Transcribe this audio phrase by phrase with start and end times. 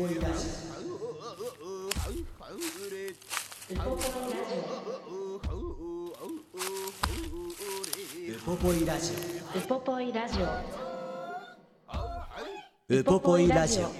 [0.00, 0.06] ウ
[8.46, 9.12] ポポイラジ
[9.54, 10.46] ウポポイラジオ。
[12.96, 13.82] オウポポイラジオ。
[13.82, 13.90] 今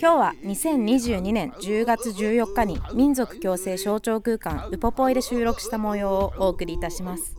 [0.00, 7.36] 日は2022年10月14日に民族共生象徴空間ウポポイで収録した模様をお送りいたします。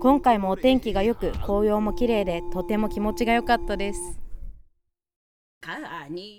[0.00, 4.27] 今回もお天気が良く紅葉も綺麗でとても気持ちが良かったです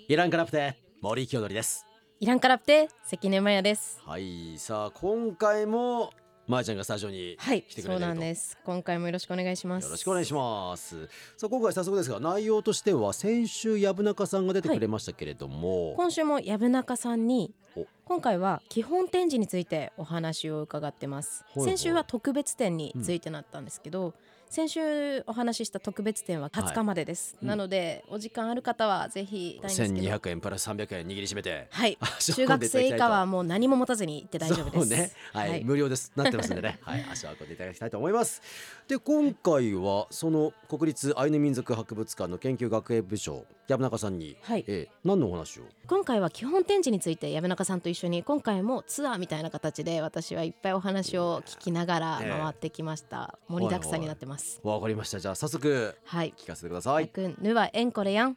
[0.08, 1.84] イランからプテ森清則です。
[2.20, 4.00] イランからプテ関根麻也です。
[4.04, 6.10] はいさあ今回も
[6.46, 8.58] まーちゃんがスタジオにはい来てくれてると、そうなんです。
[8.64, 9.84] 今回もよろしくお願いします。
[9.84, 11.06] よろしくお願いします。
[11.36, 17.86] さあ今回早速ですが内容としては先週薮中さんが出てくれましたけれども、今週も薮中さんにお。
[18.06, 21.44] 今回は基本展示についてお話を伺ってます。
[21.44, 21.68] はいはい。
[21.68, 24.14] 先週は特別展についてなったんですけど、
[24.50, 31.68] 先週お話しした特別展は20日までです、うんなのでお時間ある方はぜひ行きたいんですけど1200円プラス300円握りしめて。
[31.70, 31.98] はい。
[32.20, 34.88] 中学生以下はもう何も持たずに行って大丈夫です。
[34.88, 35.64] そうね、はい、はい。
[35.64, 36.12] 無料です。
[36.16, 38.42] なってますんでね、 はい、足を運んでいただきたいと思います。
[38.88, 44.64] で、今回はその国立アイヌ民族博物館の研究学園部長薮中さんに、はい。
[44.66, 45.62] えー何のお話を？
[45.86, 55.18] 今回は基本展示について薮中さんと一緒に今回もツアーみたいな形で私はいっぱいお話を聞きながらええ回ってきました、盛りだくさんになってますわかりました。
[55.18, 57.08] じゃあ早速はい聞かせてください。
[57.08, 58.36] くんぬはえんこれやん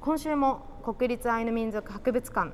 [0.00, 2.52] 今週も国立アイヌ民族博物館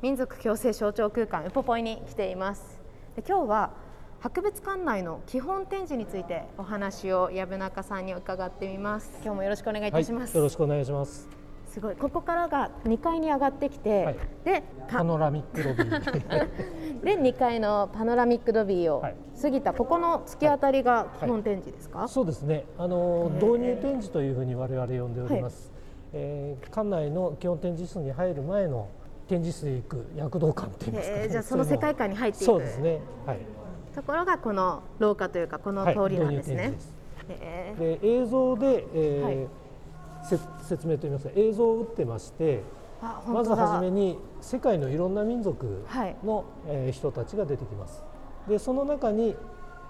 [0.00, 2.80] 民族共生象徴空間ウポポイに来ています
[3.16, 3.74] で今日は
[4.20, 11.41] 博物館内の基本展示についてお話を薮中さんに伺ってみます今日もよろしくお願いいたします、よろしくお願いします。
[11.72, 11.96] すごい。
[11.96, 14.16] ここからが2階に上がってきて、はい。
[14.44, 17.00] でかパノラミックロビー。
[17.02, 19.14] で2階のパノラミックロビーをはい。
[19.40, 19.72] 過ぎた。
[19.72, 22.66] ここの突き当たりが基本展示ですか、そうですね。
[22.76, 25.72] あの導入展示というふうに我々呼んでおります。
[26.12, 28.88] えー館内の基本展示室に入る前の
[29.26, 31.22] 展示室へ行く躍動感っていいますか、ね。
[31.22, 31.28] へー。
[31.30, 32.44] じゃあその世界観に入っていく。
[32.44, 33.00] そうですね。
[33.24, 33.38] はい。
[33.94, 35.96] ところがこの廊下というかこのはい。
[35.96, 36.54] 通りなんですね。
[36.54, 36.92] 導入展示
[37.30, 38.02] へです。
[38.02, 39.34] で映像で、えーはい。
[39.34, 39.61] せ
[40.22, 42.62] 説明といいますか映像を打ってまして、
[43.26, 48.02] まずはじめに世界のいろんな民族はいの、えー人たちが出てきます。
[48.48, 49.36] でその中に、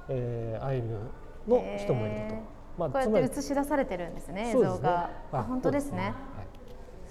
[0.09, 0.99] えーアイヌ
[1.47, 2.35] の人もいると。
[2.79, 5.11] まこうやって映し出されてるんですね映像が。
[5.31, 6.15] あ本当ですね。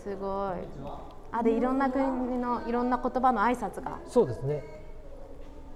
[0.03, 0.55] すごい。
[1.31, 2.03] あでいろんな国
[2.39, 3.99] のいろんな言葉の挨拶が。
[4.07, 4.63] そうですね。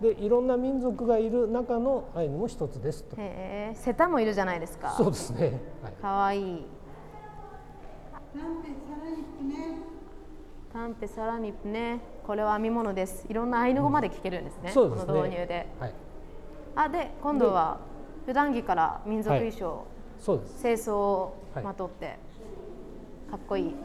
[0.01, 3.15] でいろんな民族がいる中のアイヌも一つですと。
[3.17, 4.95] へえセタもいるじゃないですか。
[4.97, 5.61] そうですね。
[5.83, 5.93] はい。
[5.93, 6.65] かわいい。
[10.75, 12.01] タンペサラニプね。
[12.27, 13.25] これは編み物です。
[13.29, 14.71] いろんなアイヌ語まで聞けるんですね。
[14.71, 15.05] そうですね。
[15.05, 15.67] この導入で。
[15.79, 15.93] はい。
[16.75, 17.79] あで今度は
[18.25, 19.85] 普段着から民族衣装、
[20.19, 20.61] そうです。
[20.61, 22.17] 清掃をはいまとって、
[23.31, 23.75] かっこいい。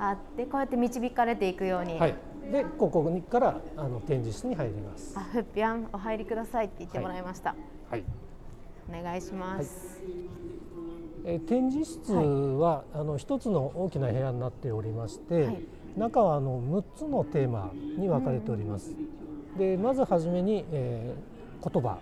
[0.00, 2.14] あでこうやって導かれていくように、はい。
[2.50, 5.16] でここにからあの展示室に入ります。
[5.16, 7.54] あふっぴゃんお入りくださいって言ってもらいました。
[7.88, 8.02] はい。
[8.90, 10.00] お願いします。
[11.24, 15.58] えー展示室は、あの一つの大きな部屋になっておりまして、はい
[15.96, 18.94] 中はあの6つのテーマに分かれております。
[19.58, 21.98] でまずはじめに、えー言葉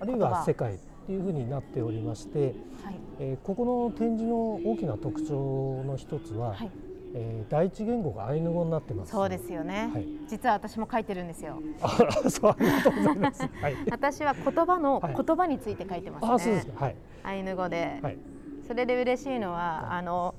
[0.00, 0.76] あるいは世界っ
[1.06, 2.38] ていうふうになっておりまして、
[2.84, 6.70] はいえーここの展示の大きな特徴の一つは、はい。
[7.14, 9.12] えー第一言語がアイヌ語になってます。
[9.12, 9.90] そうですよね。
[9.92, 11.60] はい実は私も書いてるんですよ。
[11.80, 11.88] あ
[12.28, 13.42] そうありがとうございます。
[13.62, 13.76] はい。
[13.90, 16.32] 私は言葉のはい言葉について書いてますね。
[16.32, 16.84] あそうですか。
[16.84, 16.96] はい。
[17.24, 17.98] アイヌ語で。
[18.02, 18.18] はい。
[18.66, 20.34] それで嬉しいのは、あの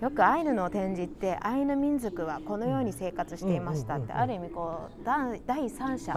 [0.00, 6.14] よくアイヌの展示ってアイヌ民族はこのように生活していましたって、ある意味こうだ第三者。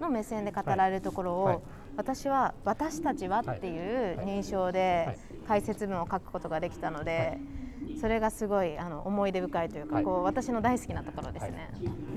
[0.00, 1.58] の目線で語られるところを、はい
[1.94, 7.38] 私は私たちはっていうはい認証はでい解説文を書くことができたので、
[8.00, 10.04] それがすごいあの思い出深いというか、はい。
[10.04, 11.70] こう私の大好きなところですね。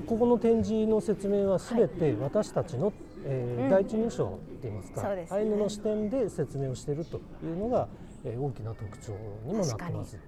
[0.06, 2.92] ここの展示の説明はすべて私たちの、
[3.24, 3.70] えーうん。
[3.70, 4.30] 第一人称っ
[4.60, 5.38] て言いますか、すね。
[5.38, 7.20] アイヌの視点で説明をしているとい
[7.52, 7.88] うのが、
[8.24, 9.12] えー大きな特徴
[9.44, 10.18] にもなってます。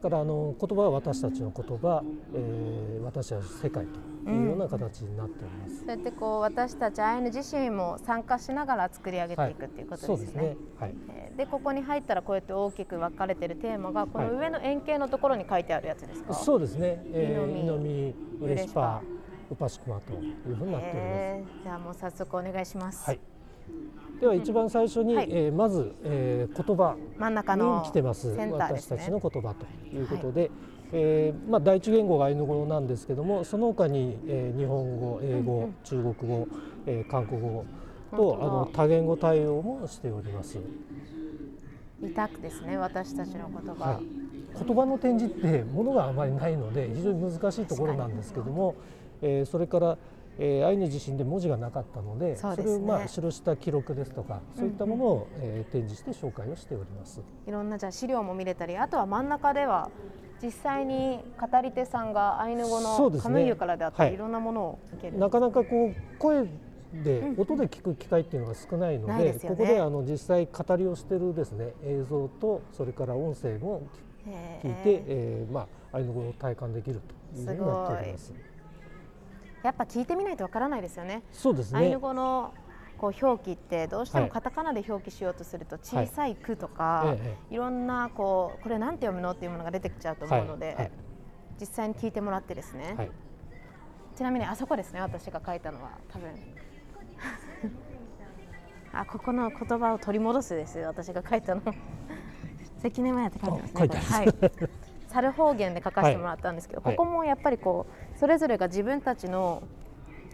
[0.00, 5.78] だからあの言葉は私たちの言葉、えー、私たちの世界というような形になっております。
[5.80, 10.16] そうやってこう私たちアイヌ自身も参加しながら作り上げていくっていうことですね。
[10.16, 10.56] そうですね。
[10.78, 10.94] はい。
[11.10, 16.34] えーでここに入ったらこうやって大きく分かれてるテーマがこの上の円形のところに書いてあるやつですか？
[16.34, 17.00] そうですね。
[17.12, 19.00] えー、イイノミ、ウレシパ、
[19.48, 21.06] ウパシクマというふうになっております。
[21.06, 23.04] えーじゃあもう早速お願いします。
[23.04, 23.20] はい。
[24.20, 25.28] では一番最初に、はい。
[25.30, 26.96] えーまず、えー、言葉。
[27.18, 28.34] 真ん中にの来てます。
[28.34, 28.96] センターですね。
[28.96, 29.66] 私たちの言葉と
[29.96, 30.50] いうことで、
[30.92, 35.74] えーまあ、第一言語がアイヌ語なんですけどもその他に、えー日本語英語、うんうん。
[35.84, 36.48] 中国語、
[36.86, 37.64] えー韓国語
[38.10, 40.58] とあの多言語対応もしております。
[42.02, 43.90] 委託ですね私たちの言葉。
[43.90, 44.04] はい、
[44.64, 48.74] 言葉の展示ってものがあまりないので非常に難しいところなんですけども、
[49.20, 49.98] えーそれから、
[50.38, 57.20] えーアイヌ自身で文字がなかったのでそれをまあ記した記録ですとかそういったものを、えー展示して紹介をしております。
[57.46, 59.90] いろんなじゃあ資料も見れたりあとは真ん中では
[60.42, 64.14] 実際に語り手さんがアイヌ語のカムイユからであったり、はい。
[64.14, 65.18] い、ろんなものを聞ける。
[65.18, 66.46] なかなかこう声
[67.04, 69.38] でうん音で聞く機会っていうのが少ないので,、ね。
[69.42, 73.82] ここであの実際語りをしてるですね映像とそれから音声も
[74.26, 75.62] へ聞いて、えーま
[75.92, 77.00] あアイヌ語を体感できる
[77.34, 78.32] というふうになっております。
[79.62, 81.22] やっぱ聞いてみないとわからないですよね。
[81.32, 81.78] そうですね。
[81.78, 81.98] アイヌ。
[81.98, 82.54] 語の
[82.98, 84.30] こう表記ってどうしてもはい。
[84.30, 90.74] カタカナで表記しようとすると小さい「句」とか、ええい、ろんなこうこれなんて読むのっていうものが出てきちゃうと思うので、はい。
[90.76, 90.90] はい。
[91.60, 93.10] 実際に聞いてもらってですね、はい。
[94.14, 95.00] ちなみにあそこですね。
[95.00, 96.30] 私が書いたのは多分。
[98.92, 101.62] あここの言葉を取り戻すです私が書いたの。
[102.80, 103.88] 関根前って書いてますね。
[104.02, 104.87] はい
[105.18, 109.62] 猿方言で書かせてもらったんですけど、はいここもやっぱりこうそれぞれが自分たちの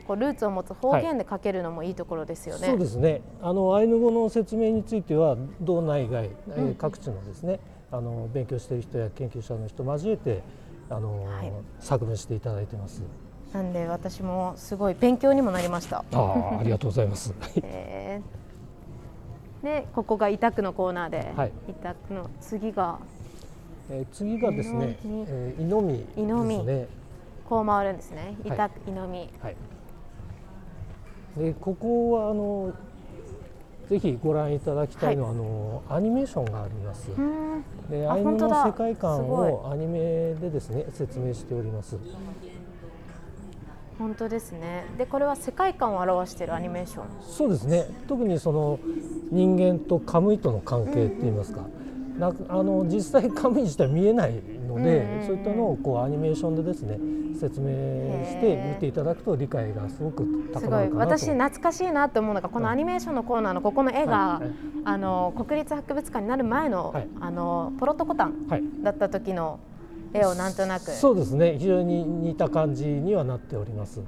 [0.06, 2.69] こうルーツを持つ方言で書けるのもいいところですよね。
[2.69, 3.22] そうですね。
[3.42, 7.60] あのアイヌ語の説明については道内外、えーうん各地のですね、
[7.90, 10.42] あの勉強している人や研究者の人を交えて
[10.90, 13.02] あの、はい作文していただいてます。
[13.52, 16.04] なんで私もすごい勉強にもなりました。
[16.12, 17.34] ああ、ありがとうございます。
[17.62, 18.44] へー
[19.64, 22.98] でここが委託のコーナーで、はい委託の次が
[23.90, 26.88] えー次がですねえー、イノミですね。
[27.48, 28.36] こう回るんですね。
[28.44, 29.28] 委はい託、イノミ。
[29.42, 29.56] はい。
[31.36, 32.72] でここはあの
[33.88, 37.10] ぜひご覧いただきたいのは、あのアニメーションがあります。
[37.90, 41.98] であアイヌの世界観をアニメでですね説明しております。
[43.98, 44.87] 本当ですね。
[44.96, 47.04] でこれは世界観を表しているアニメーション。
[47.20, 48.78] そうですね特にその
[49.30, 51.60] 人間とカムイとの関係っていいますか、
[52.19, 54.34] なあの実際カムイ自体見えない
[54.69, 56.99] ので、そういったのをこうアニメーションでですね
[57.38, 57.66] 説明
[58.25, 64.40] して見ていただくと理解がすごく高すごい私懐かしいなと思うのがこのアニメーションのコーナーのここの絵が、
[64.84, 67.08] あの国立博物館になる前の、はい。
[67.20, 68.62] あのポロットコタンはい。
[68.82, 69.58] だった時の
[70.12, 70.90] 絵をなんとなく。
[70.93, 71.56] そうですね。
[71.58, 74.00] 非常に似た感じにはなっております。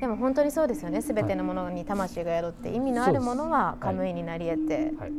[0.00, 1.02] でも本当にそうですよね。
[1.02, 5.12] すべてのものに魂が宿って意味のあるものはカムイになり得て、はい、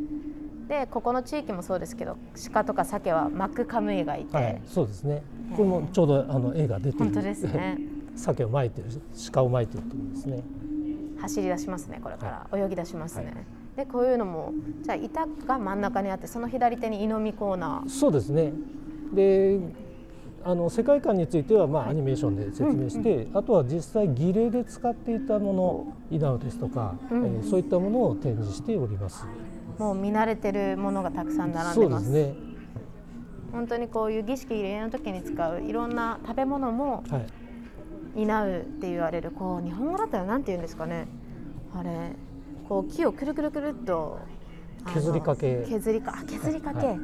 [0.69, 2.15] でここの地域もそうですけど
[2.53, 5.23] 鹿とか鮭はマックカムイがいて、はい、そうですね。
[5.57, 7.79] これもちょうどあの絵が出て本当ですね。
[8.15, 8.87] 鮭を巻いてる
[9.31, 10.43] 鹿を巻いてるところですね。
[11.19, 13.35] 走り出しますねこれから、泳ぎ出しますね、はい。
[13.77, 17.89] でこういうのもじゃあ板が真ん中にあってその左手にイノミコーナー。
[17.89, 18.53] そうですね。
[19.11, 19.59] で、
[20.43, 27.25] あの世界観についてはまあアニメーションで説明して、あとは実際儀礼で使っていたもの、イナウですとか、うん。
[27.25, 29.25] えーそういったものを展示しております。
[29.79, 32.09] もう見慣れてるものがたくさん並んそでます。
[32.09, 32.35] うですね。
[33.51, 37.25] 本当にこういう儀式儀礼の時に使ういろんな食べ物もはい。
[38.15, 41.07] 担うって言われるこう日本語だったらなんて言うんですかね。
[41.73, 42.11] あれ
[42.67, 44.19] こう木をくるくるくるっと
[44.93, 45.63] 削りかけ。
[45.67, 46.99] 削りかあ削りかけ、はい。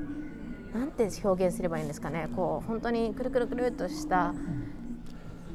[0.73, 2.27] なんて表現すればいいんですかね。
[2.35, 4.33] こう本当にくるくるくるっとした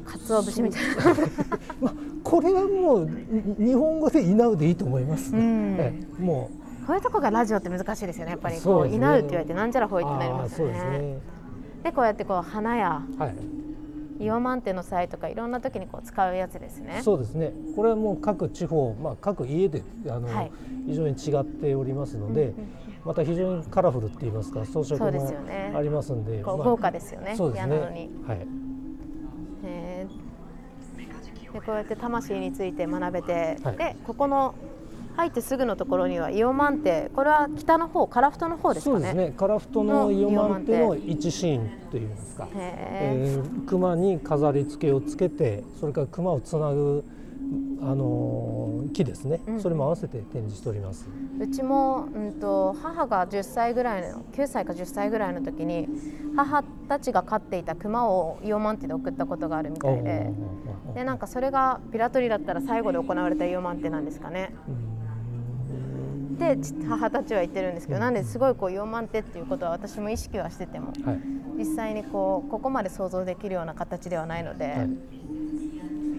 [0.07, 0.97] 鰹節みたいな。
[1.83, 3.07] まあこれはもう
[3.59, 5.35] に日本語でイナウでいいと思います。
[5.35, 5.77] うん。
[5.79, 6.51] ええも
[6.91, 8.33] こういうとこがラジオって難しいですよね。
[8.33, 11.19] やっぱりこう稲うって言われてなんちゃらほういってなりますよね。
[11.85, 14.25] でこうやってこう花やはい。
[14.25, 17.01] イオマンテの際とかいろんな時にこう使うやつですね。
[17.05, 17.53] そうですね。
[17.77, 20.53] これはもう各地方、まあ各家であの、はい。
[20.89, 22.55] 非常に違っておりますので、
[23.05, 25.11] また非常にカラフルって言いますか装飾もあ
[25.81, 27.79] りますんで、まあこう豪華ですよねそうですね。
[27.79, 28.47] はい。
[29.65, 33.77] へーでこうやって魂について学べて、はい。
[33.77, 34.57] でここの
[35.17, 39.35] 入ってすぐのところにはイオマンテこれは北の方カラフトの方ですかねそうですね。
[39.37, 42.47] カラフトののイオマンテの一シーンといいますか。
[42.47, 47.05] へえー、熊に飾り付けをつけてそれから熊をつなぐ
[47.83, 51.09] あの木ですね、うんそれも合わせて展示しております。
[51.41, 55.89] うちも、うん、と母が10歳ぐらいの9歳か10歳ぐらいの時に
[56.37, 60.31] 母たちが飼っていた熊をイオマンテで送ったことがあるみたいで
[60.95, 64.55] でなんかそれがピラトリだったら最後で行われたイオマンテなんですかね。
[66.41, 71.21] でち母たちは言ってるんですけどなんですごいこうイオマンテっていうことは私も意識はしててもはい。
[71.59, 74.89] 実際にこうここまで想像できるような形ではないので、はい。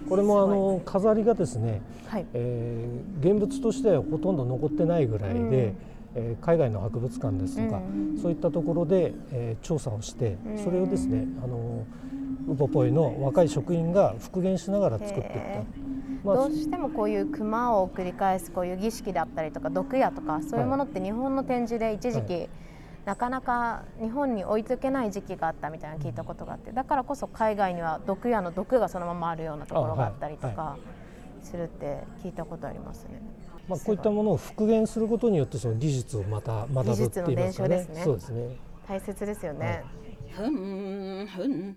[0.08, 2.26] これもあの飾りがですね、はい。
[2.32, 5.50] えー現物としてはほとんど残ってないぐらいで、うん。
[6.14, 10.58] えー海外の博物館ですとか、うんそういったところで、えー調査をして、うん。
[10.58, 11.84] それをですねあの
[12.48, 15.38] ウポポイの若い職員が復元しながら作っていった
[16.24, 22.48] どうしてもこういう熊を繰り返すこういう儀式だったりとか毒矢とかそういうものって日本の展示で一時期、
[23.04, 30.76] なかなか日本に置いとけない時期があったみたいなの聞いたことがあってだからこそ海外には毒矢の毒がそのままあるようなところがあったりとか
[31.42, 33.20] するって聞いたことありますね。
[33.68, 38.04] まあ、こういったものを復元することによってその技術をまた学ぶって言いますかね技術の伝承ですね。
[38.04, 38.56] そうですね。
[38.88, 39.84] 大切ですよね。
[40.30, 41.76] ふんふん。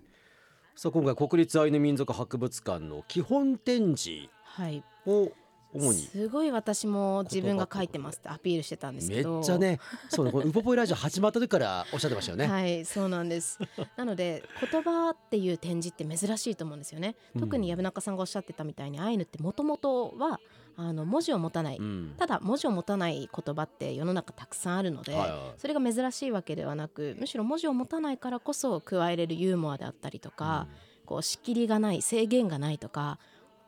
[0.74, 4.82] さあ今回国立アイヌ民族博物館の基本展示はい。
[5.06, 5.30] を
[5.74, 5.98] 主に。
[6.00, 9.40] すごい私も自分が書いてますってアピールしてたんですめけど。
[9.40, 12.46] っちゃねそうねこのウポポイラジオ始まった時からおっしゃってましたよね。
[12.46, 13.58] はいそうなんです。
[13.96, 17.16] なので言葉っていう展示って珍しいと思うんですよね。
[17.34, 17.40] うん。
[17.42, 20.40] 特に薮中さんがおっしゃってたみたいにアイヌってもともとは
[20.78, 22.14] あの文字を持たない、うん。
[22.16, 30.68] ただ文字を持たない言葉って世の中たくさんあるので、はいはいそれが珍しいわけではなくむしろ文字を持たないからこそ加えれるユーモアであったりとか、
[31.04, 33.18] こう仕切りがない制限がないとか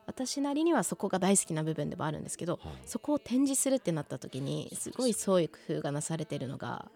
[0.09, 2.73] 私なりにはそこが大好きな部分でもあるんですけど、はい。
[2.85, 4.89] そこを展示するってなった時にす。
[4.91, 6.89] ごい創意工夫がなされてるのが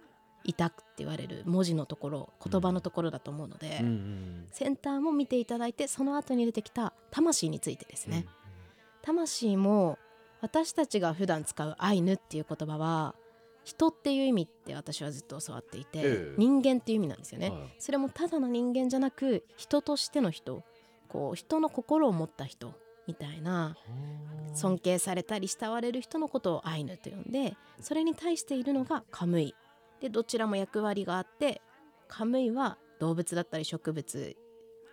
[0.43, 8.25] 委託って言われる文字のところ言葉のところだと思うので、うんうんセンターも見ていただいてその後に出てきた魂についてですね、
[9.01, 10.00] 魂も
[10.41, 13.15] 私たちが普段使うアイヌっていう言葉は
[13.63, 16.36] 人っていう意味って私はずっと教わっていて、ええ。
[16.38, 17.60] 人間っていう意味なんですよね、はい。
[17.79, 20.63] それもただの人間じゃなく人としての人
[21.08, 22.74] こう人の心を持った人
[23.07, 23.75] みたいな
[24.53, 29.55] 尊敬されたり慕われる人のことをアイヌと呼んでそれに対しているのがカムイ。
[30.00, 31.62] でどちらも役割があって
[32.10, 34.36] カムイは動物だったり植物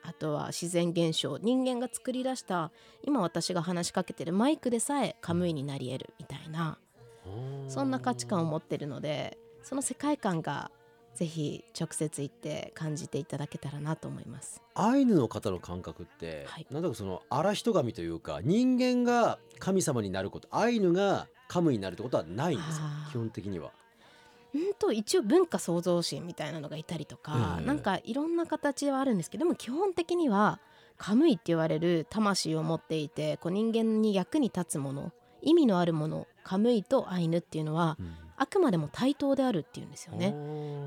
[0.03, 2.71] あとは自然現象人間が作り出した
[3.03, 6.79] 今私が話しかけてるマイクでさえカムイになり得るみたいな
[7.69, 10.71] そんな価値観を持ってるのでその世界観が
[11.21, 14.63] ぜひ直接行って感じていただけたらなと思います。
[14.75, 23.71] アイヌの方の感覚って、はいなんだかその荒人神というか人間が神様になることアイヌがカムイになるってことはないんですか基本的には。
[24.55, 30.59] うんと一応文化創造神みたいなのがいたりとか、ええなんかいろんな形はあるんですけどでも基本的には
[30.97, 35.13] カムイって言われる魂を持っていてこう人間に役に立つもの
[35.43, 37.99] 意味のあるものカムイとアイヌっていうのは
[38.41, 40.35] あくまでも対等であるっていうんですよね。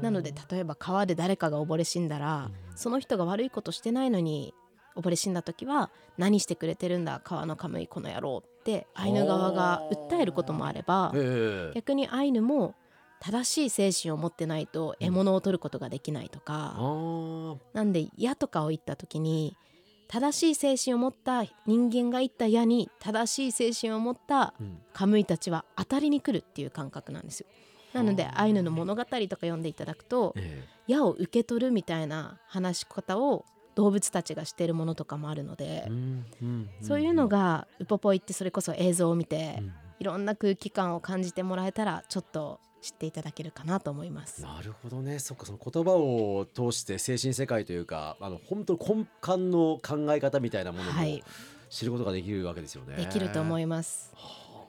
[0.02, 4.56] なので例えば川で誰かが溺れ死んだら、その人が悪いことしてないのに
[4.96, 11.76] 溺れ死んだ時は何してくれてるんだ川のカムイこの野郎ってアイヌ側が訴えることもあればええ。
[11.76, 12.74] 逆にアイヌも
[13.20, 17.58] 正しい精神を持ってないと獲物を取ることができないとか、あー。
[17.74, 19.56] なんで矢とかを言った時に
[20.08, 24.78] 正しい精神を持った人間が言った矢に正しい精神を持ったうん。
[24.94, 27.48] カムイたちは当たりに来るっていう感覚なんですよ。
[27.94, 33.46] なのでアイヌの物語とか読んでいただくとえ矢を受け取るみたいな話し方を
[33.76, 36.70] 動物たちがしてるものとかもあるのでえ、うんうん。
[36.82, 39.74] そういうのがウポポイってそれこそ映像を見て、うん。
[40.00, 44.42] いろんな空気感を感じてもらえたらちょっと知っていただけるかなと思います。
[44.42, 51.24] なるほどねそっかその言葉を通して精神世界というかあの本当に根幹の考え方みたいなものもはい
[51.70, 52.98] 知ることができるわけですよね。
[52.98, 54.14] できると思いいます。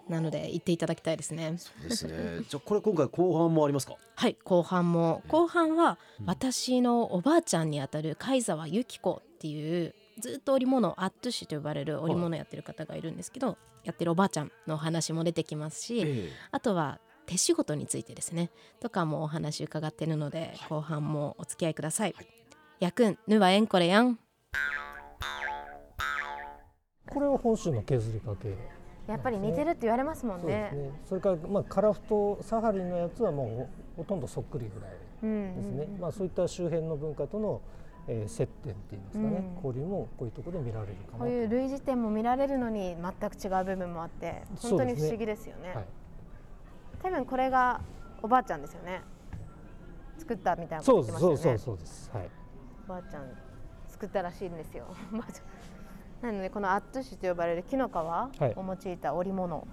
[0.08, 1.54] なので行っていただきたいですね。
[1.58, 2.44] そうですね。
[2.48, 3.96] じゃあこれ今回後半もありますか？
[4.14, 18.50] はい後半も後半は私のおばあちゃんにあたる貝沢由紀子っていうずっと織物アットゥシと呼ばれる織物やってる方がいるんですけど、やってるおばあちゃんのお話も出てきますし、えあとは手仕事についてですね。
[18.80, 22.14] とかもお話伺ってるので、後半もお付き合いください。
[22.80, 24.18] やくんぬはえんこれやん。
[27.10, 28.54] これは本州の削りかけ。
[29.06, 30.76] やっぱり似てるって言われますもんそうでねす。
[30.76, 30.90] ね。
[31.08, 33.48] それからまあカラフトサハリンのやつはもう
[33.96, 34.90] ほほとんどそっくりぐらい
[35.22, 37.60] うんですね、まあ、そういった周辺の文化との、
[38.08, 39.54] えー接点っていいますかね、うん。
[39.56, 45.74] 交流もこういうところで見られるかなこういう類似点も見られるのに全く違う部分もあって本当に不思議ですよね。
[47.04, 47.80] はい、多分これが
[48.22, 49.02] おばあちゃんですよね。
[50.18, 51.38] 作ったみたいなこと言ってましたよね。
[51.38, 52.10] そうそうそうです。
[52.14, 52.28] はい。
[52.86, 53.24] おばあちゃん
[53.88, 54.86] 作ったらしいんですよ。
[56.22, 58.54] なのでこのアットゥシと呼ばれる木の皮をはい。
[58.56, 59.66] 用いた織物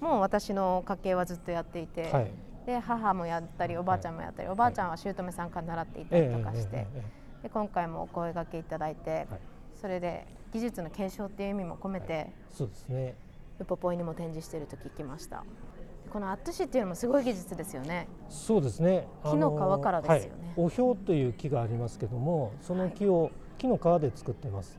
[0.00, 2.30] も私の家系はずっとやっていて、はい。
[2.64, 7.02] で母もやったりおばあちゃんもやったり、おばあちゃんは姑さんから習っていたりとかして、ええ
[7.42, 9.40] で今回もお声掛けいただいて、はい。
[9.74, 13.14] それで技術の継承っていう意味も込めて、そうですね。
[13.58, 15.44] ウポポイにも展示していると聞きました
[16.12, 18.08] このアットゥシっていうのもすごい技術ですよね。
[18.28, 19.06] そうですね。
[19.24, 20.46] 木の皮からですよね。
[20.56, 24.78] はい、おひょうという木がありますけどもその木を木の皮で作ってます。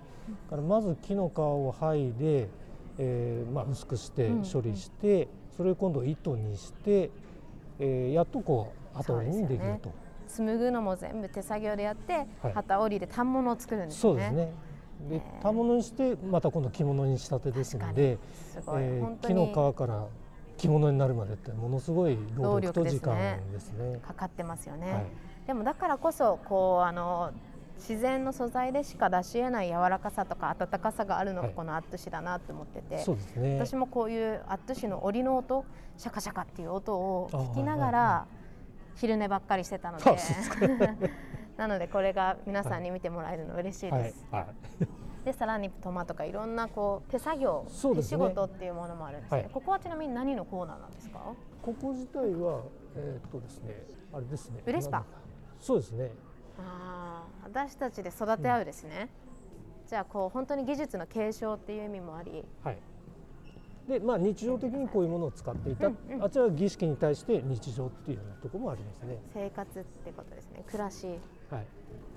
[0.50, 2.50] だからまず木の皮を剥いで、
[2.98, 7.10] えーまあ、薄くしてうん処理して、それを今度糸にして、
[7.80, 9.92] えーやっとこう後にできると。
[10.28, 12.54] 紡ぐのも全部手作業でやって、はい。
[12.54, 14.00] 旗織りで反物を作るんですね。
[14.02, 14.52] そうですね。
[15.10, 20.06] で反物にしてまた今度着物に仕立てですので、すえー木のに皮から
[20.58, 23.16] 着物になるまでってものすごい労力と時間
[23.52, 24.00] ですね。
[24.06, 25.06] かかってますよね、はい
[25.48, 27.32] でもだからこそこうあの
[27.78, 33.58] 自然の素材でしか出し得ない柔らかさとか温かさがあるのがはいこのアットゥシだなと思ってて、そうですね。
[33.58, 35.64] 私もこういうアットゥシの織りの音
[35.98, 38.28] シャカシャカっていう音をあ聞きながはいはいら
[38.96, 40.18] 昼寝ばっかりしてたので
[41.56, 44.26] なのでこれが皆さんに見てもらえるの嬉しいはいです。
[44.30, 44.46] はい。
[45.28, 49.50] でさらにトマとかいろんなこう手作業、手仕事っていうものもあるんですね、はい。
[49.52, 51.20] ここはちなみに何のコーナーなんですか？
[51.62, 52.62] ここ自体は
[52.96, 54.64] えーっとですねあれですね。
[54.66, 55.04] ウレスパ？
[55.60, 56.12] そうですね。
[56.58, 59.10] ああ私たちで育て合うですね、
[59.90, 62.46] じゃあこう本当に技術の継承っていう意味もあり。
[62.64, 62.78] はい。
[63.90, 66.24] でまあ日常的にこういうものを使っていた、うんうん。
[66.24, 69.18] あちらは儀式に対して日常っていうようなところもありますね。
[69.34, 70.64] 生活ってことですね。
[70.68, 71.06] 暮らし。
[71.52, 71.66] はい。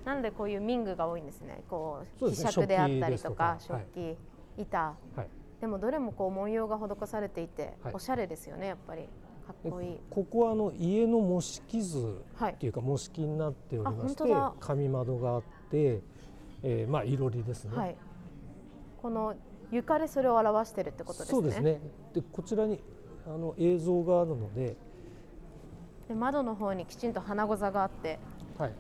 [0.05, 1.63] なのでこういう民具が多いんですね。
[1.69, 4.17] こううね釈であったりとか食器食
[4.57, 4.79] 器板。
[5.17, 5.29] はい。
[5.61, 7.95] でもどれもこう文様が施されていて、はい。
[7.95, 9.09] おしゃれですよねやっぱり。
[9.47, 10.01] かっこいい。
[10.09, 12.53] ここはあの家の模式図はい。
[12.53, 14.55] っていうか模式になっておりまして、あ本当だ。
[14.61, 16.01] 紙窓があって、
[16.63, 17.77] えーまあいろりですね。
[17.77, 17.97] はい。
[19.03, 19.35] この
[19.71, 21.31] 床でそれを表してるってことですね。
[21.31, 21.81] そうですね。
[22.15, 22.81] でこちらに
[23.27, 24.77] あの映像があるので、
[26.09, 28.19] で窓の方にきちんと花ござがあって。
[28.57, 28.73] はい。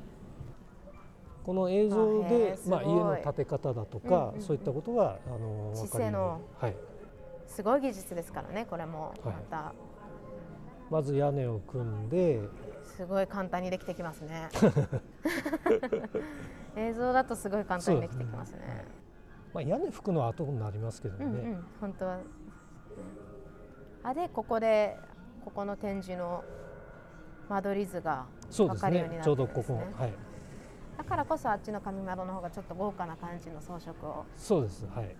[1.44, 6.76] この映像でまあ家の建て方だとか、うんそういったことがあの姿分かるのはい。
[7.46, 9.12] すごい技術ですからねこれも。
[9.24, 9.42] まはい。
[9.50, 9.72] た、
[10.90, 12.40] まず屋根を組んで、
[12.96, 14.48] すごい簡単にできてきますね。
[16.76, 18.84] 映像だとすごい簡単にできてきますね。
[19.52, 21.24] まあ屋根拭くのは後になりますけどね。
[21.24, 22.18] うんうん本当は。
[24.02, 24.96] あでここで
[25.44, 26.44] ここの展示の
[27.48, 29.18] 間取り図が分かるようにね。
[29.18, 29.82] なちょうどここ。
[29.96, 30.12] はい。
[31.00, 34.26] だからこそあっちの紙窓の方がちょっと豪華な感じの装飾を。
[34.36, 34.84] そうです。
[34.94, 35.16] はい。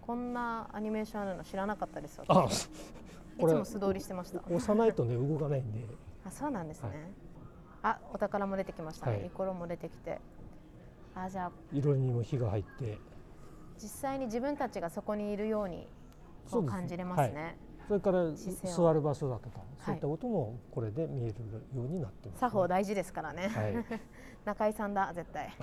[0.00, 4.38] こんなアニメーションあるの知らなかったですあ、 私いつも素通りしてました。
[4.38, 5.84] 押さないとね動かないんで。
[6.24, 6.98] あそうなんですね、はい。
[7.82, 9.26] あお宝も出てきましたね、はい。
[9.26, 10.18] イコロも出てきて。
[11.14, 11.52] あじゃあ。
[11.74, 12.98] 色にも火が入って。
[13.76, 15.86] 実際に自分たちがそこにいるように
[16.54, 21.34] う感じれますねそれから座る場所だとか、そういったこともこれで見える
[21.74, 23.84] ようになってます、作法大事ですからね、はい。
[24.44, 25.50] 中井さんだ絶対。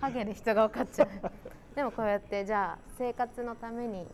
[0.00, 1.08] 影で人が分かっちゃう
[1.74, 4.06] でもこうやってじゃあ生活のために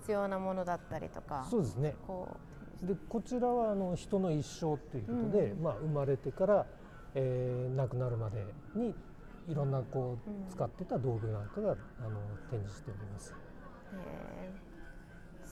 [0.00, 1.94] 必要なものだったりとかそうですね。
[2.06, 2.36] こ
[2.82, 5.62] でこちらはあの人の一生ということで、うん。
[5.62, 6.66] まあ生まれてから、
[7.14, 8.94] えー亡くなるまでに
[9.48, 11.74] いろんなこう使ってた道具なんかがあ
[12.08, 12.20] の
[12.50, 13.34] 展示しております。
[13.92, 14.69] う、へー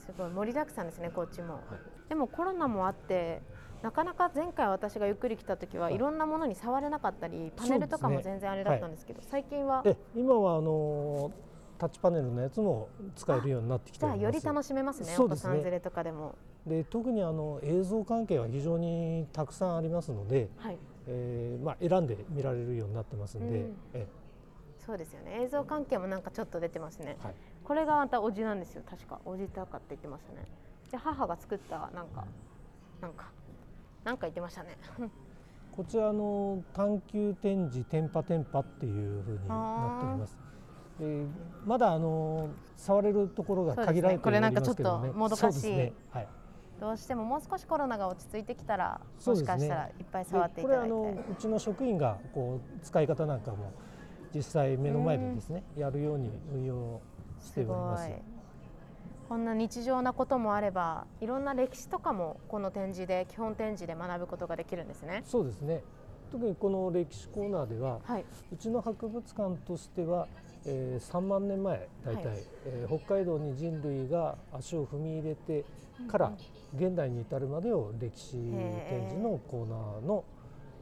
[0.09, 1.63] すごい盛りだくさんですねこっちも、はい。
[2.09, 3.41] でもコロナもあって
[3.83, 5.95] なかなか前回私がゆっくり来た時ははい。
[5.95, 11.31] いろんなものに触れなかったりパネルとかも全然あれだったんですけど最近はで今はあの
[11.77, 14.05] タッチパネルのやつも使えるようになってきて。
[14.05, 16.35] より楽しめますねお子さん連れとかでも。
[16.65, 20.77] で特にあの映像関係は非常にたくさんありますので、はい。
[21.07, 23.77] えーまあ選んで見られるようになってますんで、うん。
[23.93, 24.07] え。
[24.85, 25.43] そうですよね。
[25.43, 27.15] 映像関係もなんかちょっと出てますね。
[27.23, 27.35] はい。
[27.69, 28.81] これがまたおじなんですよ。
[28.89, 29.19] 確か。
[29.25, 30.47] おじたかって言ってましたね。
[30.89, 32.25] じゃあ母が作ったなんか
[32.99, 33.29] なんか
[34.03, 34.75] なんか言ってましたね。
[35.71, 40.37] こちらの探求展示テンパテンパっていうふうになっております。
[40.99, 41.25] で
[41.63, 44.19] まだあの触れるところが限られておりますけどね。
[44.23, 45.93] これなんかちょっともどかしい。
[46.81, 50.89] どうしてももう少しコロナが落ち着いてきたらもしかしたらいっぱい触ってでいただいて。
[50.89, 53.71] これあのうちの職員がこう使い方なんかも
[54.33, 56.99] 実際目の前でですねやるように運用
[57.41, 58.09] しております。
[58.09, 58.17] ごい。
[59.29, 65.23] こんな日常なこともあればいろんな歴史とかもこの展示で基本展示で学ぶことができるんですね。
[65.25, 65.81] そうですね。
[66.31, 68.25] 特にこの歴史コーナーでははい。
[68.51, 70.27] うちの博物館としては、
[70.65, 72.37] えー3万年前大体、はい。
[72.65, 75.63] えー北海道に人類が足を踏み入れて
[76.07, 76.31] から
[76.75, 80.23] 現代に至るまでを歴史展示のコーナーの、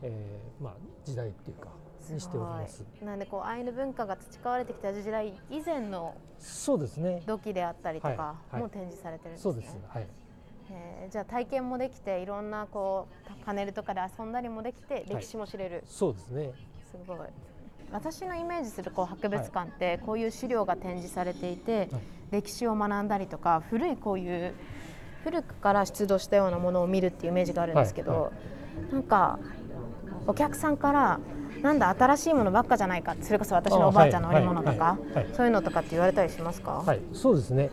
[0.04, 0.74] えーまあ、
[1.06, 1.70] 時代っていうか
[2.14, 2.84] にしております。
[3.04, 7.24] なんでこうアイヌ文化が培われてきた時代以前のそうですね。
[7.26, 8.54] 土器であったりとかはい。
[8.54, 8.62] はい。
[8.62, 10.08] も展示されてるんですね、そうですはい。
[10.72, 11.12] えー。
[11.12, 13.08] じゃあ体験もできていろんなこ
[13.42, 16.52] うパネルとかで遊んだりもできて歴史も知れる、そうですね。
[16.92, 17.18] すごい。
[17.92, 21.90] 私のイメージするこう博物館ってこういう資料が展示されていて、
[22.32, 24.54] 歴史を学んだりとか古いこういう
[25.24, 28.22] 古くから出土したようなものを見るっていうイメージがあるんですけど、はい。
[28.22, 28.32] は
[28.92, 29.40] なんか
[30.26, 31.20] お客さんから
[31.62, 33.16] なんだ新しいものばっかじゃないか。
[33.22, 35.24] それこそ私のおばあちゃんの織物とか、はいはい。
[35.26, 37.70] はいそういうのとかって言われたりしますか、はい、そうですね。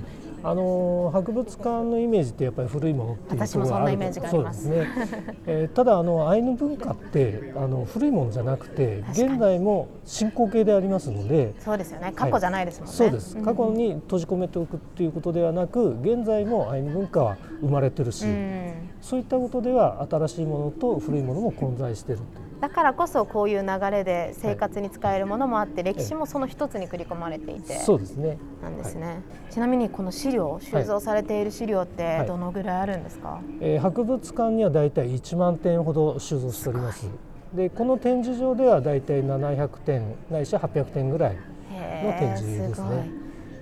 [0.46, 4.86] あの博物館のイメージってやっぱり古いものっていうところがあるそうですね。
[5.46, 11.54] えーただあのアイヌ文化ってあの古いものじゃなくて現代も進行形でありますので。
[11.60, 12.12] そうですよね。
[12.14, 13.38] 過去じゃないですもんね、そうです。
[13.38, 18.72] ん過去に閉じ込めておくっていうことではなく現在もアイヌ文化は生まれてるし、うん。
[19.00, 28.38] そういったことでは新しいものと古いものも混在してるというだからこそこういう流れで生活に使えるものもあって、歴史もその一つに繰り込まれていて、そうですね。
[28.62, 37.07] なんですね、ちなみにこの資料収蔵されている資料ってはいどのぐらいあるんですか、えー博物館にはだいたい1万点ほど収蔵しております。
[37.53, 41.37] でこの展示場ではだいたい700点ないし800点ぐらい
[41.70, 43.11] への展示ですね。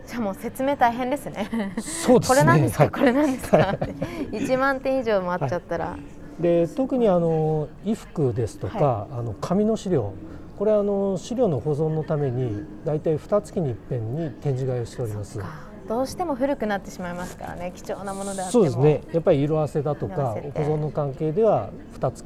[0.07, 1.75] じゃあもう説明大変ですね。
[1.81, 2.39] そうですね。
[2.39, 2.93] これなんですか、はい。
[2.93, 3.59] これなんですか？
[3.73, 3.87] って。
[4.31, 5.97] 1万点以上もあっちゃったら、
[6.43, 10.13] で特にあの衣服ですとか、あの紙の資料
[10.59, 15.39] これはあの資料の保存のためにだいたい2月に一遍に展示会をしております。
[15.39, 15.73] か。
[15.89, 17.73] どうしても古くなってしまいますからね。
[17.75, 18.61] 貴重なものであっても。
[18.61, 19.03] そうですね。
[19.13, 22.23] やっぱり色あせだとか保存の関係では2月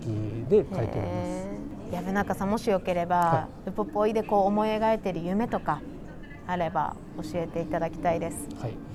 [0.49, 1.47] で書いております。
[1.47, 1.97] へー。
[1.97, 5.81] 薮中さんもしよければ、はウポポイでこう思い描いている夢とか
[6.47, 8.49] あれば教えていただきたいです。
[8.61, 8.86] はい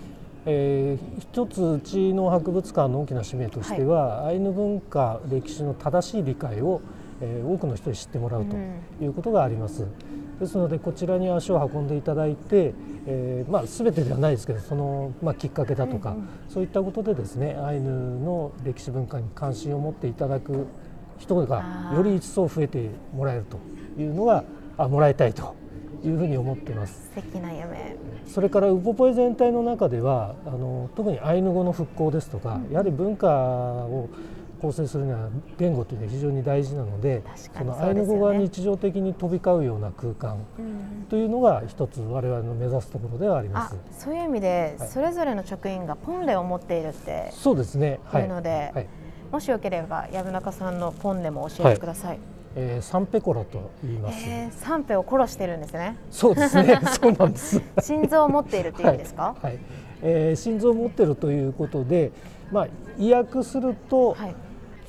[0.45, 6.81] えー一つうちの博物館の大きな使命としては、アイヌ文化歴史の正しい理解を、
[7.21, 8.55] えー多くの人に知ってもらうと
[9.01, 9.85] いうことがあります。
[10.39, 12.73] ですのでこちらに足を運んでいただいて、
[13.05, 16.27] えーまあ、全てではないですけどその、まあ、きっかけだとか、うんうん。
[16.49, 20.65] そういったことでですねアイヌの歴史文化に関心を持っていただく
[21.19, 23.59] 人がより一層増えてもらえると
[24.01, 24.43] いうのが
[24.79, 25.55] あもらいたいと
[26.03, 27.09] いうふうに思っています。
[27.15, 34.09] 素敵な夢それからウポポイ全体の中ではあの特にアイヌ語の復興ですとか、やはり文化を
[34.61, 43.75] 構成するには言語というのは非常に大事なので確かそのアイヌ語が日常的に飛び交うような空間うんというのが一つ我々の目指すところではありまあす。
[43.91, 47.99] そういう意味で、はいそれぞれの職員がポンレを持っているってそうですね。
[48.05, 48.23] はい。
[48.23, 48.87] いうので、はい。
[49.31, 52.19] もしよければ薮中さんのポンレも教えてください、
[52.55, 54.17] えーサンペコラと言います。
[54.27, 56.79] えー、サンペを殺してるんですねそうですね。
[57.01, 57.61] そうなんです。
[57.81, 59.45] 心臓を持っているっていう意味ですか、はい。
[59.45, 59.59] はい
[60.03, 62.11] えー心臓を持ってるということで、
[62.51, 64.35] まあ意訳すると、はい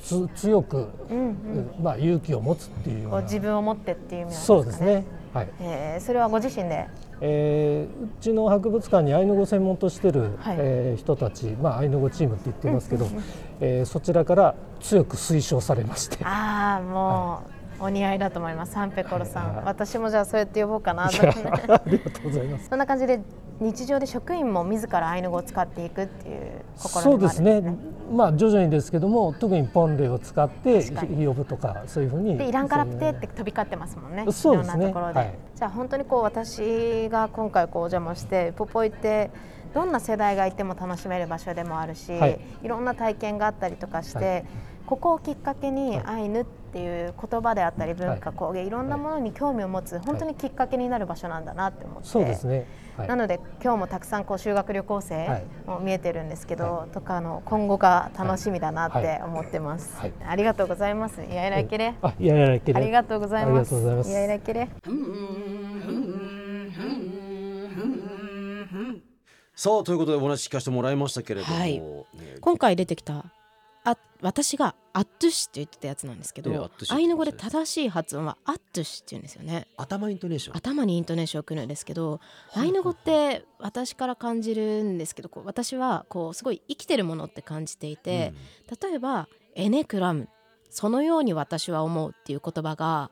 [0.01, 5.05] つ強く、うんうんまあ勇気を持つっていう自分を持ってっていう意味なんですかねそうですね。
[5.33, 5.49] はい。
[5.61, 6.89] えーそれはご自身で？
[7.21, 13.07] えーうちの博物館にアイヌ語専門としてる、はいえー人たち、まあアイヌ語チームって言ってますけど、
[13.61, 18.73] えーそちらから強く推奨されまして、ああもう、お似合いだと思います。
[18.73, 19.65] サンペコロさん、はい。
[19.65, 21.21] 私もじゃあそうやって呼ぼうかなと。
[21.21, 22.69] ありがとうございます。
[22.69, 23.19] そんな感じで
[23.59, 27.61] 日常で職員も自らアイヌ語を使っていくっていう心そうですすね。
[27.61, 27.75] ね。
[28.11, 30.83] まあ徐々にですけども、特にポンレを使って
[31.25, 32.37] 呼ぶとかそういうふうに。
[32.37, 34.25] でイランカラプテって飛び交ってますもんね。
[34.31, 34.89] そうですね。
[34.89, 35.19] いろんなところで。
[35.19, 35.33] はい。
[35.55, 39.31] じゃあ本当にこう私が今回こうお邪魔してポポイって
[39.73, 42.39] どんな世代がいても楽しめる場所でもあるし、はい。
[42.63, 44.45] い、ろんな体験があったりとかして、はい
[44.85, 52.07] ここをきっかけにはいアイヌっていう言葉であったり文化、はい工芸いろんなものに興味を持つ本当にきっかけになる場所なんだなって思って。
[52.07, 52.67] そうですね。
[52.97, 59.95] はいなので今日もたくさんこう修学旅行生はいも見えてるんですけど、はとかあの今後が楽しみだなって思ってます。
[59.95, 61.23] はいありがとうございます。
[61.23, 61.95] いやいらいけれ。
[62.01, 62.79] あ、いやいやいけれ。
[62.79, 63.73] ありがとうございあります。
[63.73, 64.69] がとうございますいやいらいけれ。
[69.55, 72.05] さあということでお話聞かせてもらいましたけれども、はいね
[72.41, 73.25] 今回出てきた
[73.83, 79.67] あ私がアットゥシって言ってたやつなんですけど、ええアイヌ語で正しい発音はアットゥシって言うんですよね。
[79.75, 80.57] 頭イントネーション。
[80.57, 82.21] 頭にイントネーションをくるんですけど
[82.53, 88.33] アイヌ語って私から感じるんですけどこう私はこうすごい生きてるものって感じていて、
[88.81, 90.29] 例えば「エネクラム」
[90.69, 93.11] そのように私は思うっていう言葉が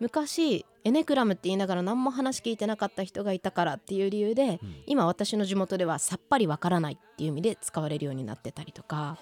[0.00, 4.76] 昔エネクラムって言いながら何も話聞いてなかった人がいたからっていう理由で、うん。
[4.86, 8.96] 今私の地元ではさっぱりわからないっていう意味で使われるようになってたりとか。
[8.96, 9.16] は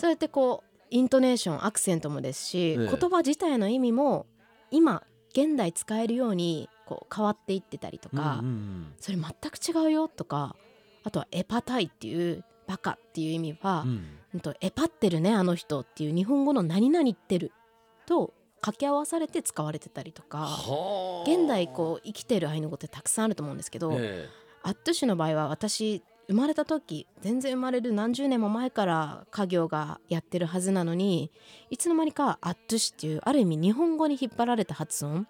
[0.00, 0.10] そう。
[0.10, 2.76] やってこうイントネーションアクセントもですし、ええ。
[2.76, 4.26] 言葉自体の意味も
[4.70, 10.56] 今現代使えるようにこう変わっていってたりとか、うんうんそれ全く違うよとか
[11.04, 13.90] あとはエパタイっていうバカっていう意味は、うん。
[13.90, 17.52] うんうんとエパってるねあの人っていう日本語の何々言ってる
[18.06, 21.30] と掛け合わされて使われてたりとかはあ。
[21.30, 24.28] 現代こう生きてるアイヌ語ってたくさんあると思うんですけど、え
[24.62, 31.30] アットゥシュの場合は私生まれた時全然生まれる何十年も前から家業がやってるはずなのに
[31.68, 35.26] いつの間にかアットゥシュっていうある意味日本語に引っ張られた発音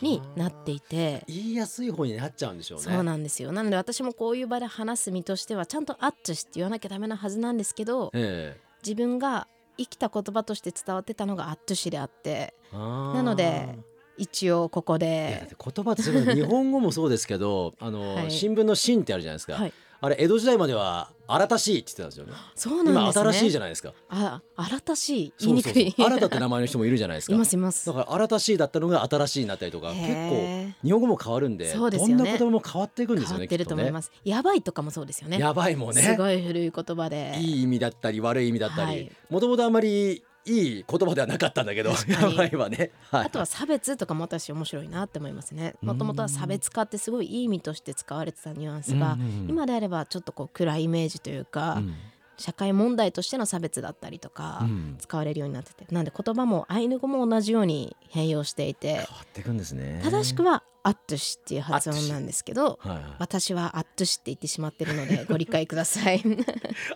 [0.00, 0.96] になっていて。
[0.96, 1.24] え。
[1.26, 2.84] 言いやすい方になっちゃうんでしょうね。
[2.84, 3.52] そうなんですよ。
[3.52, 12.54] なので私もこういう場で話す身としてはちゃんとアットゥシュって言わなきゃダメなはずなんですけどえ自分が生きた言葉として伝わってたのがアットゥシュであって。
[12.72, 13.76] えななので
[14.16, 15.48] 一応ここで。
[15.50, 18.30] て言葉ってすごい日本語もそうですけどあの、 はい。
[18.30, 22.32] 新聞の「新」ってあるじゃないですか、はいあれ江戸時代までは「新たしい」って言ってたんですよね。
[22.54, 23.24] そうなん今ですね。
[23.24, 23.92] 新しいじゃないですか。
[24.08, 25.32] あ新たしい。
[25.40, 25.94] 言いにくい。
[25.96, 27.34] 新たって名前の人もいるじゃないですか。
[27.34, 27.86] いますいます。
[27.86, 32.14] だから新たしいだったのが新しいになったりとか結構日本語も変わるんでそうですよね。
[32.16, 33.38] どんな言葉も変わっていくんですよね。
[33.38, 35.38] 変わってると思います、やばいとかもそうですよね。
[35.38, 36.02] やばいもんね。
[36.02, 37.34] すごい古い言葉で。
[37.38, 38.86] いい意味だったり悪い意味だったり。
[38.86, 39.12] はい。
[39.30, 45.74] もともとあんまりいい言葉ではなかったんだけどやばいわね、はい、あとは差別とかも私面白いなって思いますね。
[45.80, 49.50] もともとは差別化ってすごいいい意味として使われてたニュアンスが、うんうんうん。
[49.50, 51.94] 今であればちょっとこう暗いイメージというか、うん。
[52.36, 54.96] 社会問題としての差別だったりとか、うん。
[54.98, 60.00] 使われるようになっててなんで言葉もアイヌ語も同じように変容していて変わっていくんですね。
[60.04, 63.02] 正しくはアットシっていう発音なんですけどはいはい。
[63.18, 66.22] 私はアットシって言ってしまってるので ご理解ください。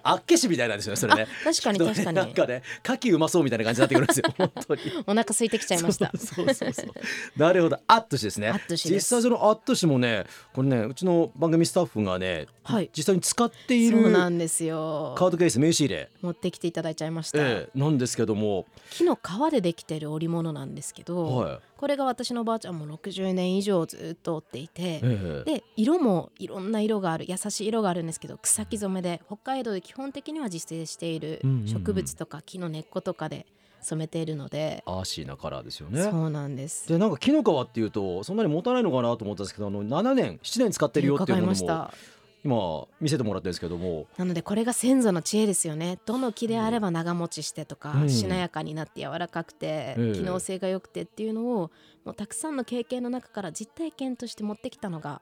[0.03, 1.27] あっけしみたいなんですよねそれね。
[1.42, 2.16] 確かに確かに。
[2.16, 4.24] なんかね牡蠣うまそうみたいな感じになってくるんですよ。
[4.37, 4.81] 本当に。
[5.07, 6.12] お腹空いてきちゃいました。
[6.16, 6.92] そうそうそう
[7.37, 7.79] なるほど。
[7.87, 8.48] アットシですね。
[8.48, 12.90] アットシ実際そのアットシもねこれねうちの番組スタッフがね、はい。
[12.94, 15.14] 実際に使っていそうるカなんですよ。
[15.29, 25.54] ードケース名刺入れ、持ってきていただいちゃいました、ええなんですけども、木の皮でできてる織物なんですけど、はいこれが私のおばあちゃんも60年以上ずっと織っていて、ええ。
[25.54, 33.46] で色もいろんな色がある優しい色があるんですけど草木染めで北海道で基本的には自生している植物とか木の根っことかで
[33.80, 36.02] 染めているので、アーシーなカラーですよね。
[36.02, 36.88] そうなんです。
[36.88, 41.92] でなんか木の皮っていうとそんなに持たないのかなと思ったんですけどあの7年7年使ってるよっていうものもました
[42.48, 44.06] 今見せてもらってるんですけども。
[44.16, 45.98] なのでこれが先祖の知恵ですよね。
[46.06, 48.08] どの木であれば長持ちしてとか、うん。
[48.08, 50.12] しなやかになって柔らかくて、ええ。
[50.14, 51.70] 機能性が良くてっていうのを
[52.04, 55.20] もうたくさんの経験の中から実体験として持ってきたのが、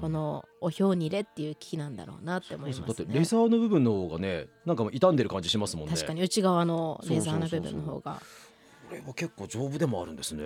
[0.00, 2.86] このおひょうにれっていう木なんだろうなって思いますね。
[2.86, 5.94] だってレザーの部分の方がねなんか傷んでる感じしますもんね。
[5.94, 8.14] 確かに内側のレザーの部分の方が。
[8.14, 8.20] こ
[8.90, 10.44] れは結構丈夫でもあるんですね。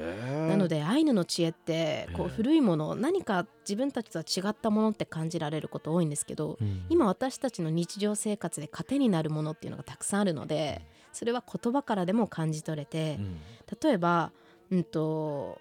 [0.48, 6.86] なのでアイヌの知恵ってこうええ古いもの何か自分たちとは違ったものって感じられること多いんですけどうん。
[6.88, 13.40] 今私たちの日常生活で糧になるものっていうのがたくさんあるのでそれは言葉からでも感じ取れてうん。
[13.80, 14.32] 例えば、
[14.70, 15.60] うん、と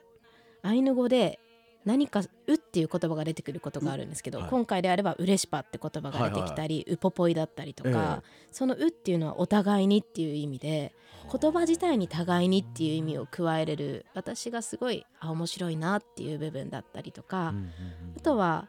[0.64, 1.40] アイヌ語で
[1.86, 4.50] 何か「う」っていう言葉が出てくることがあるんですけど、はい。
[4.50, 8.48] 今回であれば「うれしぱ」って言葉が出てきたり「うぽぽい」だったりとか、え。
[8.52, 10.94] その「う」っていうのはお互いにっていう意味で
[11.32, 17.72] 言葉自体に互いにっていう意味を加えれる私がすごいあ面白いなっていう部分だったりとか、うんうん
[18.18, 18.68] あとは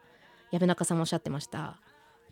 [0.51, 1.79] 薮中さんもおっしゃってました。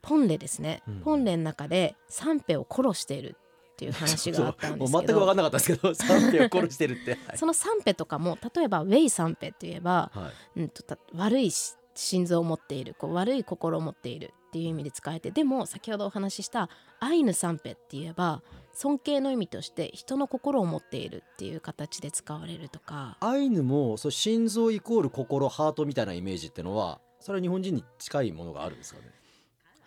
[0.01, 0.99] ポンレですね、うん。
[1.01, 3.35] ポンレの中でサンペを殺している
[3.73, 4.91] っていう話があったんですけど。
[4.91, 7.11] もう全く分かんなかったですけど 三手を殺してるって。
[7.11, 7.37] はい。
[7.37, 10.59] そのサンペとかも例えばウェイサンペって言えば、はい。
[10.61, 18.41] うん、とた悪いし心臓を持っているこう悪い心を持っているっていう意味で使えてでも先ほどお話ししたアイヌサンペって言えば
[18.73, 23.17] 尊敬の意味として人の心を持っているっていう形で使われるとか。
[23.19, 29.05] アイヌもそう心臓イコール心ハートみたいなイメージってのはそれは日本人に近いものがあるんですかね？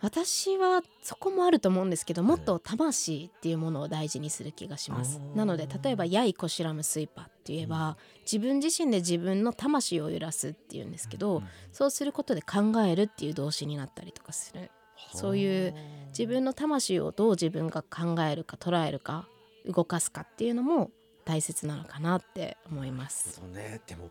[0.01, 5.19] 私はそこもあると思うんですけどもっと魂っていうものを大事にする気がします。
[5.33, 14.69] なので例えば「やいこしらむスイパ」って言えば、自分自身で自分の魂を揺らすっていうんですけど、そうすることで考えるっていう動詞になったりとかする
[15.13, 15.73] そういう
[16.09, 19.27] 自分の魂をどう自分が考えるか捉えるか
[19.65, 20.91] 動かすかっていうのも
[21.25, 23.33] 大切なのかなって思います。
[23.33, 24.09] そうねでも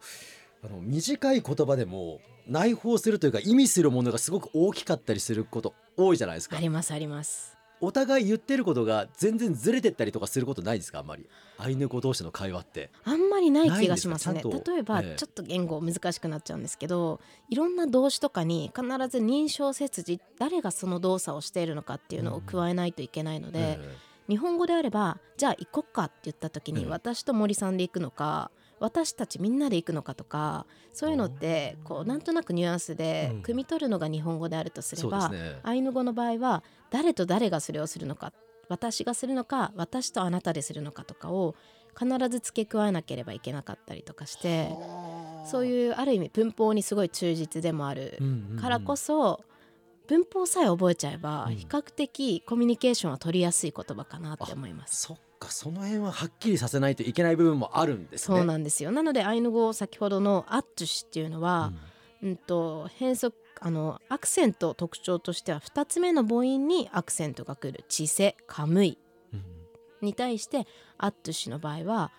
[0.64, 7.53] あの短い言葉でも内包するというか意味するものがすごく大きかったりすること多いじゃないですかありますあります。
[7.84, 10.98] お互い言ってることが全然ずれてったりとかすることないですか？
[10.98, 11.26] あんまり。
[11.56, 12.90] アイヌ語同士の会話って。
[13.04, 14.42] あんまりない気がしますね。
[14.42, 15.16] 例えば、ええ。
[15.16, 23.96] ちょっと言語難しくなっちゃうんですけどいろんな動詞とかに必ず認証切字誰がその動作をしているのかっていうのを加えないといけないので、え。
[24.26, 26.88] 日本語であればじゃあ行こっかって言った時に、ええ。
[26.88, 28.50] 私と森さんで行くのか
[28.84, 33.40] 私たちみんなで行くのかとかそういうのってこうなんとなくニュアンスでうん。
[33.40, 35.60] 汲み取るのが日本語であるとすれば、ですね。
[35.62, 38.32] アイヌ語の場合は誰と誰がそれをするのか
[38.68, 41.54] 私がするのか私とあなたでするのかとかを
[41.98, 44.68] 必ず付け加えなければいけなかったりとかして
[45.46, 48.60] そういうある意味文法にすごい忠実でもあるうんうんうん。
[48.60, 49.42] からこそ
[50.06, 51.56] 文法さえ覚えちゃえばうん。
[51.56, 55.02] 比較的コミュニケーションは取りやすい言葉かなって思います。
[55.02, 58.37] そっかその辺ははっきりさせないといけない部分もあるんですね。
[58.38, 58.90] そうなんですよ。
[58.90, 61.72] なのでアイヌ語先ほどの「アットゥシ」っていうのは、
[62.22, 68.98] うん、と変則あのアクセント特徴としては2つ目の母音にアクセントが来る「チセ」「カムイ。
[69.33, 69.44] うん」
[70.02, 70.66] に対して
[70.98, 72.12] 「アットゥシ」の場合は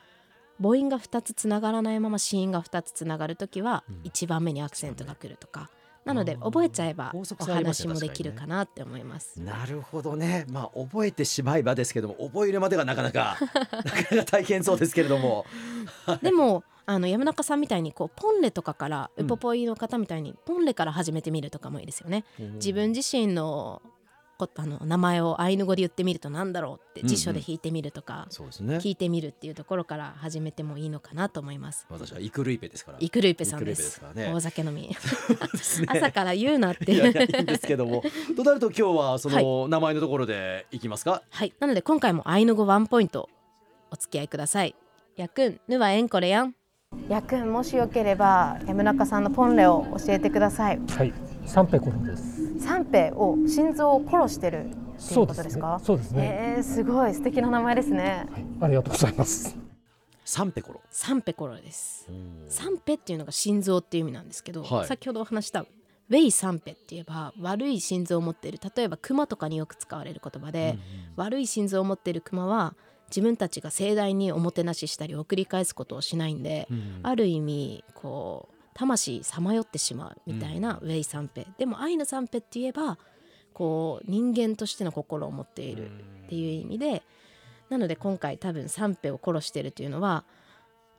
[0.62, 3.96] 母音が2つつながらないまま子音が2つつながる時はうん。
[4.04, 5.70] 1番目にアクセントが来るとか、
[6.06, 9.42] なので覚えちゃえばお話もできるかなって思います。
[9.42, 10.46] なるほどね。
[10.50, 15.46] まあ覚えてしまえばですけども覚えるまでがなかなか なかなか大変そうですけれども。
[16.22, 19.26] でもあの山中さんみたいにこうポンレとかからうん。
[19.26, 22.24] ウポポイの方みたいにポンレから始めてみるとかもいいですよね。
[22.38, 23.82] 自分自身の
[24.38, 31.86] こあの名前をアイヌ語で言ってみるとなんだろうってうんうん辞書で引いてみるとか、そうですね聞いてみるっていうところから始めてもいいのかなと思います。
[31.90, 34.00] 私はイクルイペですからイクルイペさんですす。
[34.00, 34.82] からね大酒飲み。
[34.90, 34.96] ね
[35.88, 38.04] 朝から言うなっていやいやいいんですけども
[38.36, 41.54] となると今日はそはの名前のところでいきますか、はい。
[41.60, 43.30] なので今回もアイヌ語ワンポイント
[43.92, 44.76] お付き合いください。
[45.16, 46.56] やくん、ぬはえんこれやん。
[47.10, 51.14] やくんもしよければ山中さんのポンレを教えてくださいはい、
[51.46, 52.35] サンペコロです。
[52.66, 55.82] 三平を心臓を殺してるっていうそうですねことですか。
[55.84, 56.56] そうですね。
[56.58, 59.56] えー、すごい素敵な名前ですねはい、ありがとうございます。
[60.26, 62.10] サンペコロサンペコロです。
[62.50, 70.80] サンペっていうのが心臓っていう意味なんですけど、はい先ほどお話したウェイサンペって言えば悪い心臓を持っている例えばクマとかによく使われる言葉で、
[71.16, 72.76] 悪い心臓を持っているクマは
[73.10, 76.68] 自分たちが盛大におもてなししたり送り返すことをしないんで、
[77.04, 83.00] ある意味こう魂さまよってしまうみたいなウェイサンペ、でもアイヌサンペって言えば
[83.54, 85.90] こう人間としての心を持っている
[86.26, 87.02] っていう意味で
[87.70, 90.26] なので今回多分サンペを殺してるというのは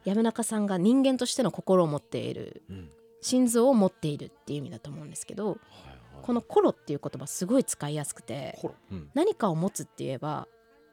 [0.05, 2.91] 山中さんが人間としての心を持っているうん。
[3.23, 5.59] 心臓を持っているっていう意味だと思うんですけど
[6.23, 8.57] この「コロ」っていう言葉すごい使いやすくて
[8.91, 9.11] うん。
[9.15, 10.47] 何かを持つって言えば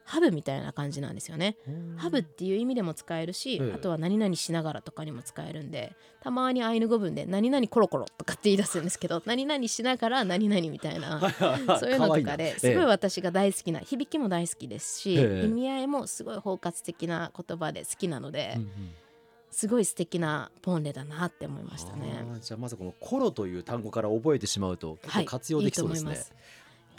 [0.04, 1.56] ハブみたいな感じなんですよね。
[1.96, 3.72] ハブっていう意味でも使えるし、ええ。
[3.72, 11.20] あとは何々しながらとかにも使えるんでたまにアイヌ語文で何々コロコロとかって言い出すんですけど 何々しながら何々みたいな
[11.80, 15.46] そういうのとかですごい私が大好きな響きも大好きですし、ええ。
[15.46, 18.70] 意味合いもすごい包括的な言葉で好きなので、うんうん。
[19.50, 22.24] すごい素敵なポンレだなって思いましたね。
[22.40, 26.34] じゃあまずこのコロという単語から覚えてしまうと結構活用できそうですね、いいいます。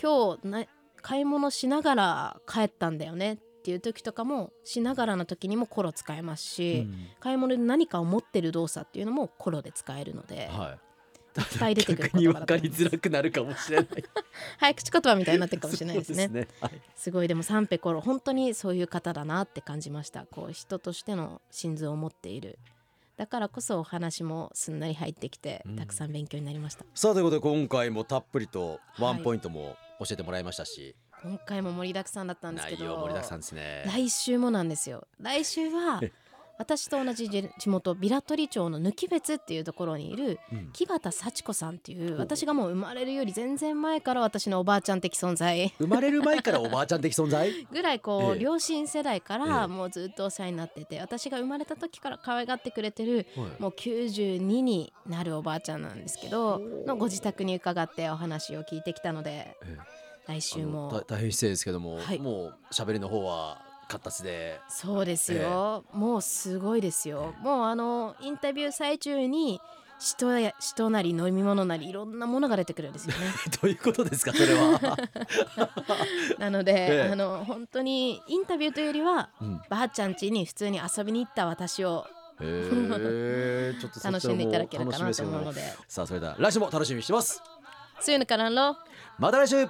[0.01, 0.65] 今日な
[1.05, 7.07] 買い物しながら帰ったんだよねっていう時とかもしながらの時にもコロ使えますし、うん。
[7.19, 10.77] 買い物で何かを持ってる動作っていうのもコロで使えるので、は
[11.37, 11.39] い。
[11.39, 13.87] いっぱい出てくる逆に言かりづらくなるかもしれない。
[14.57, 16.27] 早口言葉みたいになってるかもしれないですね。
[16.27, 16.81] そうはい。
[16.95, 17.27] すごい。
[17.27, 20.25] でもサンペコロ本当にそういう方だなって感じました。
[20.25, 22.57] こう人としての心臓を持っている。
[23.15, 25.75] だからこそお話もすんなり入ってきて、うん。
[25.75, 26.83] たくさん勉強になりました。
[26.95, 33.83] さあということで今回もたっぷりとワンポイントも教えてもらいましたし、今回も盛りだくさんだったんですけ内ど容盛りだくさんですね。
[33.87, 35.07] 来週もなんですよ。
[35.19, 36.11] 来週はえ
[36.57, 40.69] 私と同じ地地元ビラトリ町の貫別っていうところにいるうん。
[40.73, 45.73] 木畑幸子さんっていう私がもう生まれるより全然前から私のおばあちゃん的存在。
[45.77, 47.51] 生まれる前からおばあちゃん的存在？
[47.71, 48.39] ぐらいこう、ええ。
[48.39, 49.39] 両親世代かええ。
[49.49, 53.61] らもうずっとお世話になってて私が生まれた時から可愛がってくれてるはい。
[53.61, 59.77] もう92になるおばあちゃんなんですけどのご自宅に伺ってお話を聞いてきたのでえ
[60.27, 60.89] 来週も。
[60.91, 62.19] 大大変失礼ですけども、はい。
[62.19, 64.59] もう喋りの方は活発で。
[64.67, 67.33] そうですよ、もうすごいですよ。
[67.39, 69.61] もうあのインタビュー最中に
[69.99, 73.27] 人や人なり飲み物なりいろんなものが出てくるんですよね。
[73.61, 74.97] どういうことですかそれは、
[76.37, 77.11] なので、ええ。
[77.11, 82.05] あの本当にインタビューというよりはうん、ばあちゃん家に普通に遊びに行った私を
[82.41, 83.75] へえ。
[83.79, 85.61] ちょっと楽しんでいただけるかなと思うので。
[85.87, 87.41] さあそれでは来週も楽しみにしてます。
[87.99, 88.75] そういうのからの
[89.17, 89.65] また来週